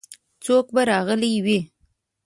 [0.43, 1.59] څوک به راغلي وي؟